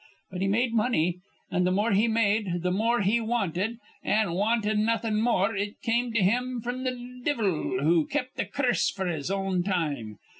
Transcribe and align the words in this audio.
But 0.31 0.41
he 0.41 0.47
made 0.47 0.73
money. 0.73 1.19
An' 1.51 1.63
th' 1.63 1.71
more 1.71 1.91
he 1.91 2.07
made, 2.07 2.63
th' 2.63 2.73
more 2.73 3.01
he 3.01 3.21
wanted, 3.21 3.77
an', 4.03 4.31
wantin' 4.31 4.83
nawthin' 4.83 5.21
more, 5.21 5.55
it 5.55 5.75
come 5.85 6.11
to 6.13 6.23
him 6.23 6.59
fr'm 6.59 6.83
the 6.85 7.21
divvle, 7.23 7.83
who 7.83 8.07
kept 8.07 8.35
th' 8.39 8.51
curse 8.51 8.91
f'r 8.91 9.15
his 9.15 9.29
own 9.29 9.61
time. 9.61 10.17